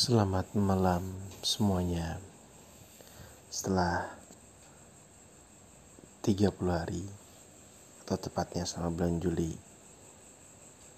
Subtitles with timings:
[0.00, 1.04] Selamat malam
[1.44, 2.16] semuanya.
[3.52, 4.08] Setelah
[6.24, 7.04] 30 hari
[8.00, 9.52] Atau tepatnya selama bulan Juli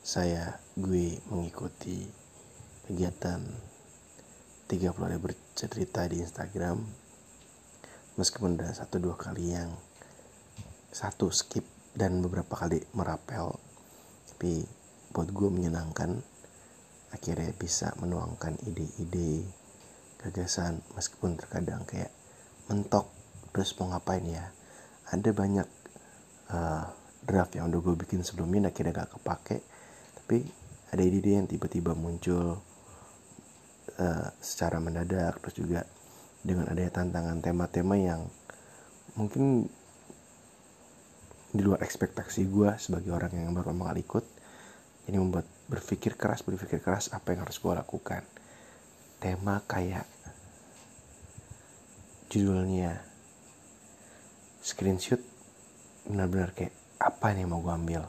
[0.06, 2.06] Saya, gue mengikuti
[2.86, 3.42] kegiatan
[4.70, 6.78] 30 hari bercerita di Instagram.
[8.14, 9.74] Meskipun ada satu dua kali yang
[10.94, 11.66] Satu skip
[11.98, 13.50] dan beberapa kali merapel.
[14.30, 14.62] Tapi
[15.10, 16.22] buat gue menyenangkan
[17.12, 19.44] akhirnya bisa menuangkan ide-ide
[20.22, 22.10] gagasan meskipun terkadang kayak
[22.72, 23.10] mentok
[23.52, 24.48] terus mau ngapain ya.
[25.12, 25.68] Ada banyak
[26.50, 26.84] uh,
[27.22, 29.60] draft yang udah gue bikin sebelumnya akhirnya gak kepake.
[30.22, 30.36] Tapi
[30.92, 32.60] ada ide-ide yang tiba-tiba muncul
[34.00, 35.80] uh, secara mendadak terus juga
[36.42, 38.26] dengan adanya tantangan tema-tema yang
[39.14, 39.68] mungkin
[41.52, 44.24] di luar ekspektasi gue sebagai orang yang baru kali ikut
[45.12, 48.20] ini membuat berpikir keras berpikir keras apa yang harus gue lakukan.
[49.16, 50.04] Tema kayak
[52.28, 53.00] judulnya
[54.60, 55.24] screenshot
[56.04, 58.04] benar-benar kayak apa nih mau gue ambil.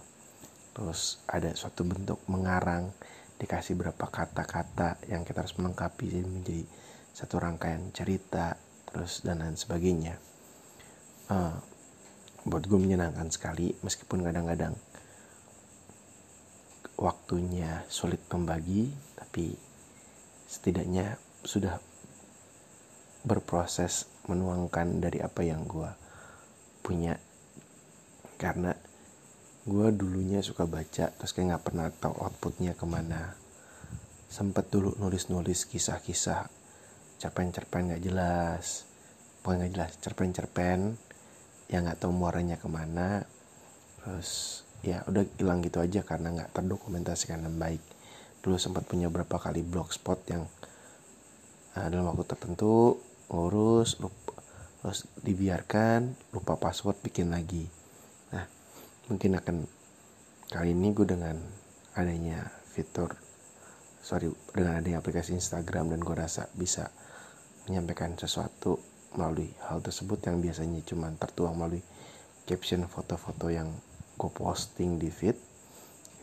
[0.75, 2.91] Terus ada suatu bentuk mengarang
[3.39, 6.64] dikasih berapa kata-kata yang kita harus melengkapi jadi menjadi
[7.16, 8.59] satu rangkaian cerita
[8.91, 10.19] terus dan lain sebagainya.
[11.31, 11.56] Uh,
[12.44, 14.75] buat gue menyenangkan sekali meskipun kadang-kadang
[16.97, 19.58] waktunya sulit membagi tapi
[20.45, 21.81] setidaknya sudah
[23.23, 25.89] berproses menuangkan dari apa yang gue
[26.83, 27.16] punya.
[28.35, 28.75] Karena
[29.63, 33.33] gue dulunya suka baca terus kayak nggak pernah tahu outputnya ke mana.
[34.28, 36.52] Sempet dulu nulis-nulis kisah-kisah
[37.17, 38.83] cerpen-cerpen nggak jelas.
[39.39, 41.00] Bukan nggak jelas cerpen-cerpen
[41.72, 43.23] yang nggak tahu muaranya ke mana.
[44.03, 47.84] Terus ya udah hilang gitu aja karena nggak terdokumentasikan dengan baik.
[48.44, 50.44] Dulu sempat punya berapa kali blogspot yang
[51.80, 53.00] uh, dalam waktu tertentu
[53.31, 54.44] ngurus lupa,
[54.84, 57.66] terus dibiarkan lupa password bikin lagi.
[58.35, 58.46] Nah
[59.07, 59.57] mungkin akan
[60.52, 61.40] kali ini gue dengan
[61.96, 63.16] adanya fitur
[64.03, 66.91] sorry dengan adanya aplikasi Instagram dan gue rasa bisa
[67.72, 68.75] menyampaikan sesuatu
[69.16, 71.80] melalui hal tersebut yang biasanya cuma tertuang melalui
[72.44, 73.72] caption foto-foto yang
[74.23, 75.35] gue posting di feed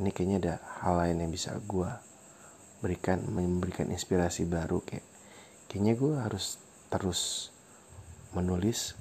[0.00, 1.90] ini kayaknya ada hal lain yang bisa gue
[2.80, 5.04] berikan memberikan inspirasi baru kayak
[5.68, 6.56] kayaknya gue harus
[6.88, 7.52] terus
[8.32, 8.96] menulis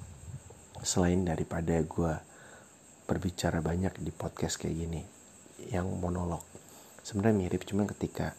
[0.84, 2.12] selain daripada gue
[3.08, 5.02] berbicara banyak di podcast kayak gini
[5.72, 6.44] yang monolog.
[7.00, 8.36] Sebenarnya mirip cuman ketika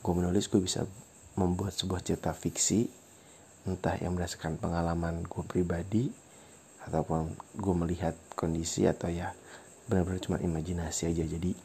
[0.00, 0.88] gue menulis gue bisa
[1.36, 2.88] membuat sebuah cerita fiksi
[3.68, 6.08] entah yang berdasarkan pengalaman gue pribadi
[6.88, 9.36] ataupun gue melihat kondisi atau ya
[9.88, 11.24] benar-benar cuma imajinasi aja.
[11.24, 11.56] Jadi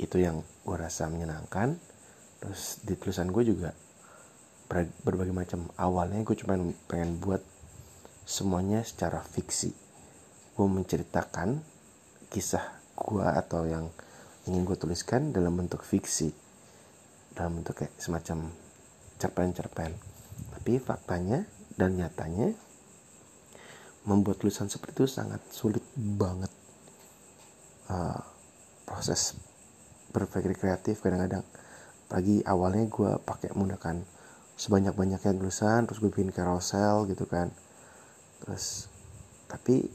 [0.00, 1.80] itu yang gue rasa menyenangkan.
[2.40, 3.72] Terus di tulisan gue juga
[5.02, 6.54] berbagai macam awalnya gue cuma
[6.86, 7.42] pengen buat
[8.28, 9.72] semuanya secara fiksi.
[10.54, 11.64] Gue menceritakan
[12.30, 12.64] kisah
[12.94, 13.88] gue atau yang
[14.46, 16.32] ingin gue tuliskan dalam bentuk fiksi.
[17.32, 18.52] Dalam bentuk kayak semacam
[19.16, 19.92] cerpen-cerpen.
[20.56, 21.44] Tapi faktanya
[21.76, 22.52] dan nyatanya
[24.08, 26.48] membuat tulisan seperti itu sangat sulit banget
[27.90, 28.18] uh,
[28.86, 29.34] proses
[30.14, 31.42] berpikir kreatif kadang-kadang.
[32.10, 34.02] Pagi awalnya gue pakai menggunakan
[34.58, 37.50] sebanyak-banyaknya tulisan terus gue bikin carousel gitu kan.
[38.42, 38.90] Terus
[39.46, 39.86] tapi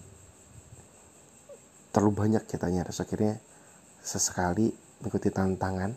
[1.91, 2.83] terlalu banyak ceritanya.
[2.87, 3.33] Terus akhirnya
[4.03, 5.91] sesekali mengikuti tantangan.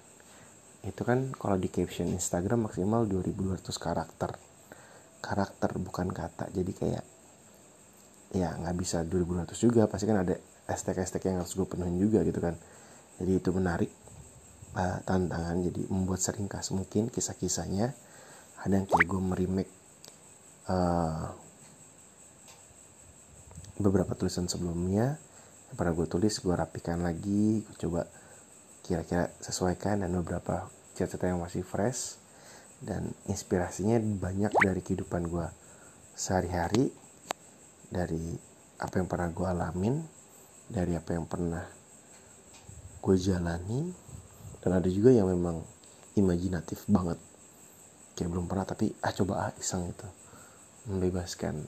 [0.87, 4.31] Itu kan kalau di caption Instagram maksimal 2200 karakter.
[5.19, 6.51] Karakter bukan kata.
[6.55, 7.05] Jadi kayak
[8.35, 9.87] ya nggak bisa 2200 juga.
[9.91, 10.35] Pasti kan ada
[10.69, 12.55] hashtag-hashtag yang harus gue penuhin juga gitu kan.
[13.19, 13.91] Jadi itu menarik
[14.77, 17.97] uh, tantangan jadi membuat seringkas mungkin kisah-kisahnya.
[18.63, 19.73] Ada yang kayak gue merimake
[20.69, 21.33] uh,
[23.81, 25.17] beberapa tulisan sebelumnya.
[25.73, 28.05] Yang pernah gue tulis gue rapikan lagi gue coba
[28.85, 32.21] kira-kira sesuaikan dan beberapa cerita yang masih fresh.
[32.79, 35.49] Dan inspirasinya banyak dari kehidupan gue
[36.15, 36.95] sehari-hari
[37.89, 38.39] dari
[38.79, 40.18] apa yang pernah gue alamin
[40.69, 41.65] dari apa yang pernah
[43.01, 43.89] gue jalani.
[44.59, 45.65] Dan ada juga yang memang
[46.15, 47.17] imajinatif banget.
[48.15, 50.09] Kayak belum pernah tapi ah coba ah iseng itu
[50.93, 51.65] membebaskan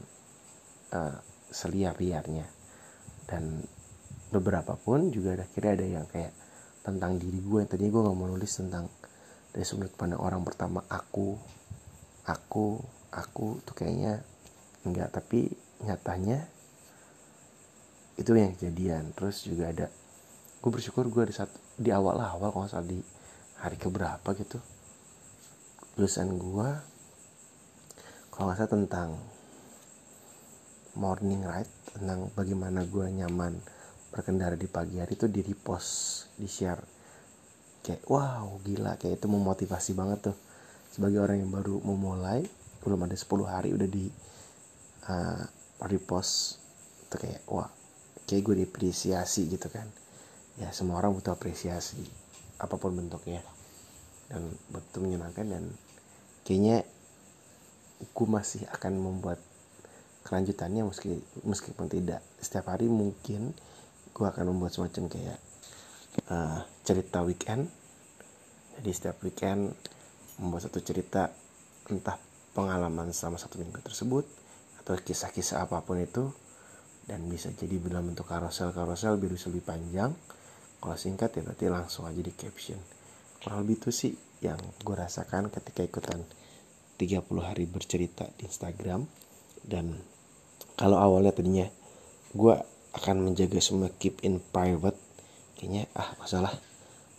[0.92, 1.16] uh,
[1.50, 2.46] seliar-liarnya.
[3.24, 3.64] Dan
[4.30, 6.30] beberapa pun juga ada kira ada yang kayak
[6.80, 8.86] tentang diri gue yang tadinya gue nggak mau nulis tentang
[9.50, 11.34] dari sudut pandang orang pertama aku
[12.24, 12.78] aku
[13.10, 14.22] aku tuh kayaknya
[14.86, 15.50] enggak tapi
[15.82, 16.46] nyatanya
[18.16, 19.12] itu yang kejadian.
[19.14, 19.86] Terus juga ada
[20.60, 21.48] gue bersyukur gue di saat
[21.80, 22.98] di awal awal kalau saat di
[23.60, 24.58] hari keberapa gitu.
[25.94, 26.68] Tulisan gue
[28.32, 29.10] kalau nggak salah tentang
[30.96, 33.60] morning ride tentang bagaimana gue nyaman
[34.10, 36.82] berkendara di pagi hari itu di repost di share.
[37.80, 38.98] Kayak wow gila.
[38.98, 40.36] Kayak itu memotivasi banget tuh.
[40.90, 42.42] Sebagai orang yang baru memulai
[42.80, 44.08] belum ada 10 hari udah di
[45.06, 45.44] uh,
[45.84, 46.60] repost
[47.06, 47.68] itu kayak wah
[48.30, 49.90] kayak gue diapresiasi gitu kan.
[50.62, 51.98] Ya semua orang butuh apresiasi
[52.62, 53.42] apa pun bentuknya.
[54.30, 55.64] Dan betul menyenangkan dan
[56.46, 56.86] kayaknya
[58.00, 59.42] gue masih akan membuat
[60.22, 62.22] kelanjutannya meski meskipun tidak.
[62.38, 63.50] Setiap hari mungkin
[64.14, 65.38] gue akan membuat semacam kayak
[66.30, 67.66] uh, cerita weekend.
[68.78, 69.74] Jadi setiap weekend
[70.38, 71.34] membuat satu cerita
[71.90, 72.16] entah
[72.54, 74.22] pengalaman selama satu minggu tersebut
[74.80, 76.30] atau kisah-kisah apa pun itu
[77.10, 80.14] dan bisa jadi dalam bentuk karosel-karosel bisa lebih panjang.
[80.78, 82.78] Kalau singkat ya berarti langsung aja di caption.
[83.42, 84.14] Kurang lebih itu sih
[84.46, 86.22] yang gue rasakan ketika ikutan
[87.02, 89.10] 30 hari bercerita di Instagram.
[89.58, 89.98] Dan
[90.78, 91.66] kalau awalnya tadinya
[92.30, 92.54] gue
[92.94, 94.96] akan menjaga semua keep in private
[95.58, 96.54] kayaknya ah masalah.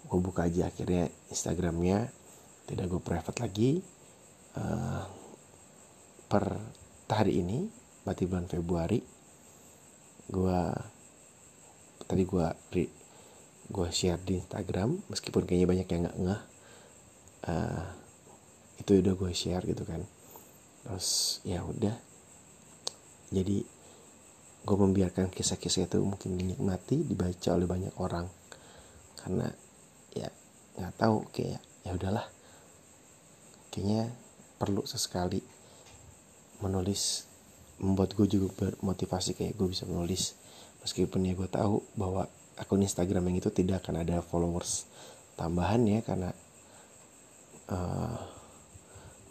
[0.08, 2.08] Gue buka aja akhirnya Instagramnya
[2.64, 3.84] tidak gue private lagi.
[4.56, 5.04] Uh,
[6.32, 6.48] per
[7.12, 7.68] hari ini
[8.08, 9.21] berarti bulan Februari
[10.32, 10.60] gue
[12.08, 12.48] tadi gue
[13.72, 16.42] gue share di Instagram meskipun kayaknya banyak yang nggak ngeh
[17.48, 17.86] uh,
[18.82, 20.02] itu udah gue share gitu kan.
[20.82, 21.94] Terus ya udah.
[23.32, 23.64] Jadi
[24.62, 28.28] gue membiarkan kisah-kisah itu mungkin dinikmati dibaca oleh banyak orang.
[29.22, 29.48] Karena
[30.18, 30.30] ya
[30.82, 32.26] nggak tahu kayak ya udahlah.
[33.72, 34.12] Kayaknya
[34.58, 35.40] perlu sesekali
[36.62, 37.31] menulis
[37.82, 40.38] membuat gue juga bermotivasi kayak gue bisa menulis.
[40.86, 44.86] Meskipun ya gue tahu bahwa akun Instagram yang itu tidak akan ada followers
[45.34, 46.30] tambahan ya karena
[47.74, 48.18] uh,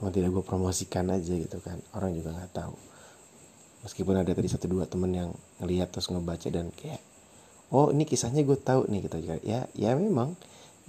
[0.03, 1.79] mau tidak gue promosikan aja gitu kan.
[1.95, 2.75] Orang juga nggak tahu.
[3.87, 5.31] Meskipun ada tadi satu dua temen yang
[5.63, 7.01] ngelihat terus ngebaca dan kayak
[7.71, 10.35] oh ini kisahnya gue tahu nih kita juga ya ya memang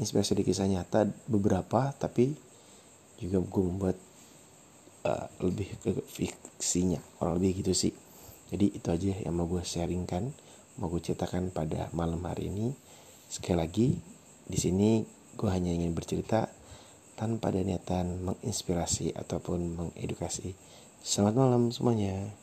[0.02, 2.34] inspirasi di kisah nyata beberapa tapi
[3.22, 3.98] juga gue membuat
[5.06, 7.94] uh, lebih ke fiksinya orang lebih gitu sih.
[8.52, 10.28] Jadi itu aja yang mau gue sharingkan
[10.80, 12.74] mau gue ceritakan pada malam hari ini.
[13.32, 13.88] Sekali lagi
[14.48, 15.04] di sini
[15.38, 16.52] gue hanya ingin bercerita
[17.16, 20.58] tanpa ada niatan menginspirasi ataupun mengedukasi.
[21.02, 22.41] Selamat malam semuanya